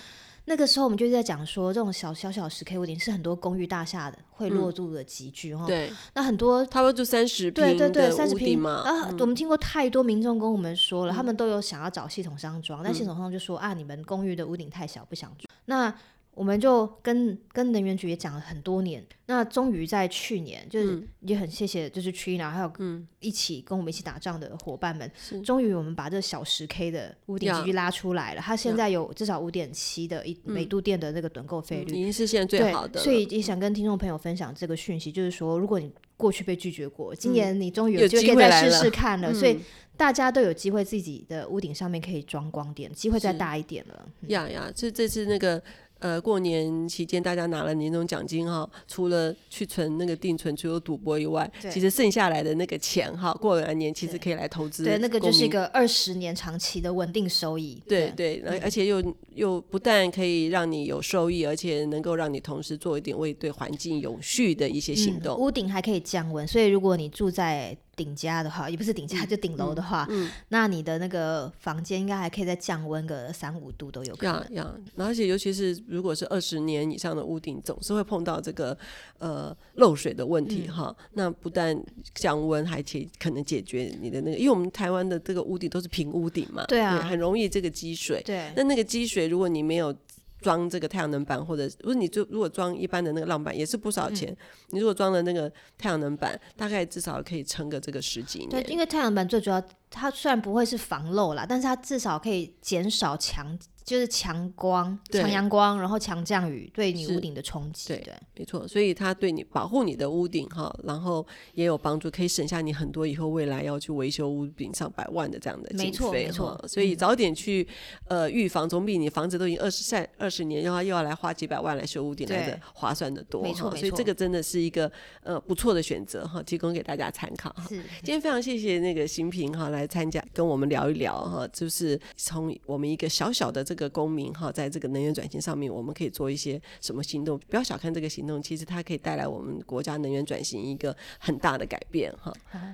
[0.50, 5.68] 那个时候我们就在讲说，这种小小小十 K 屋顶是很多公寓大厦的会落住的集聚哈。
[5.68, 5.94] 对。
[6.16, 8.72] 那很多差不多就三十平，对对对，三十平嘛。
[8.82, 15.48] 啊，我们听过太多民众跟我们说了，他们都有想要找系统商装，但系统商就说啊，你们公寓的屋顶太小，不想住。
[15.66, 15.94] 那
[16.34, 22.72] 我们就跟跟能源局也讲了很多年，那终于在去年，就是也很谢谢，就是 Trina 还有
[23.20, 25.12] 一起跟我们一起打仗的伙伴们，
[25.44, 33.02] 终于我们把这小十 K 的屋顶级距拉出来了，它现在有至少五点七的一每度电的那个趸购费率，已经是现在最好的。
[33.02, 39.60] 所以也想跟听众朋友分享这个讯息，就是说，如果你过去被拒绝过，今年你终于有机会再试试看了，所以
[39.98, 44.08] 大家都有机会自己的屋顶上面可以装光点，机会再大一点了。
[44.28, 45.62] 呀呀，这这次那个。
[46.00, 54.84] 呃，过年期间大家拿了年终奖金哈，除了去存那个定存，除了赌博以外，其实剩下来的那个钱哈，过完年其实可以来投资。
[54.84, 57.82] 对，那个就是一个二十年长期的稳定收益。
[57.88, 59.04] 对对，而而且又
[59.36, 65.38] 又不但可以让你有收益，而且能够让你同时做一点为对环境永续的一些行动。
[65.38, 74.36] 嗯、屋顶还可以降温，所以如果你住在顶家的话，也不是顶家，就顶楼的话，嗯嗯、那你的那个房间应该还可以再降温个三五度都有可能。
[74.36, 78.78] 呀呀，而且尤其是如果是二十年以上的屋顶，总是会碰到这个
[79.18, 81.06] 呃漏水的问题哈、嗯。
[81.16, 81.78] 那不但
[82.16, 88.24] 降温，还且可能解决你的那个，因为我们台湾的这个屋顶都是平屋顶嘛，对啊，很容易这个积水。
[88.24, 89.94] 对，那那个积水，如果你没有。
[90.42, 94.32] 装这个太阳能板，或者不是你就如果装一般的那个浪板，也是不少钱。
[94.32, 94.38] 嗯、
[94.70, 98.50] 你如果装了那个太阳能板，大概至少可以撑个这个十几年。
[98.50, 103.58] 对，因为太阳能板最主要，它虽然不会是防漏啦，但是它至少可以减少强。
[103.90, 108.68] 就是强光、强阳光，然后强降雨对你屋顶的冲击，对，没错。
[108.68, 111.26] 所以它对你保护你的屋顶哈，然后
[111.56, 115.86] 也有帮助，可以省下你很多以后未来要去维修屋顶上百万的这样的经费。
[115.86, 116.66] 没错，没错。
[116.68, 117.68] 所以早点去
[118.08, 123.42] 呃预防，总比你房子都已经二十晒二十年，然后又要来花几百万来修屋顶来的划算的多。
[123.42, 124.92] 没错，所以这个真的是一个
[125.24, 127.66] 呃不错的选择哈，提供给大家参考哈。
[127.68, 127.78] 是。
[128.04, 133.79] 今天非常谢谢那个新平哈来参加，跟我们聊一聊哈，就是从我们一个小小的这个。
[133.80, 137.40] 个公民哈，在这个能源转型上面，我们可以做一些什么行动？
[137.50, 142.34] 不要小看这个行动，其实它可以带来我们国家能源转型一个很大的改变哈。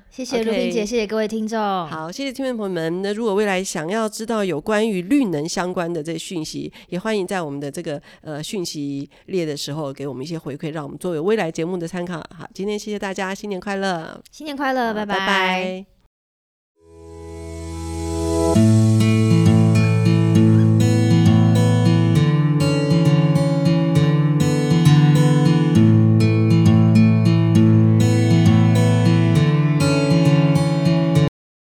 [0.10, 1.60] 谢谢卢萍姐，谢谢各位听众。
[1.60, 3.01] 好，谢谢听众朋友们。
[3.01, 12.18] 那如果未来想要知道有关于绿能相关的这些讯息，也欢迎在我们的这个呃讯息列的时候给我们一些回馈，让我们作为未来节目的参考。
[12.36, 15.20] 好，今天谢谢大家，新年快乐，新年快乐，拜拜。
[15.20, 15.95] 拜拜。